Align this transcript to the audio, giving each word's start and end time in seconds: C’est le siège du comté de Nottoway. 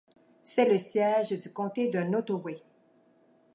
C’est 0.41 0.67
le 0.67 0.79
siège 0.79 1.29
du 1.39 1.53
comté 1.53 1.89
de 1.89 1.99
Nottoway. 1.99 2.63